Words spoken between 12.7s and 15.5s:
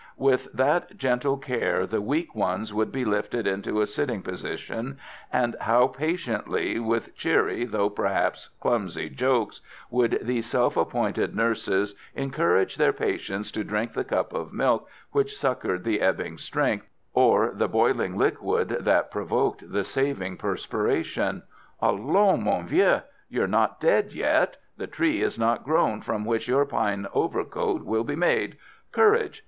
their patients to drink the cup of milk which